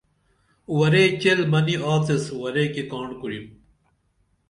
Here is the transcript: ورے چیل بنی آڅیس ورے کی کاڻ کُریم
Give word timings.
ورے 0.77 1.03
چیل 1.21 1.39
بنی 1.51 1.75
آڅیس 1.93 2.25
ورے 2.41 2.65
کی 2.73 2.83
کاڻ 2.91 3.07
کُریم 3.19 3.45